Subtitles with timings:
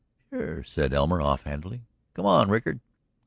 [0.31, 1.83] "Sure," said Elmer off handedly.
[2.15, 2.79] "Come on, Rickard."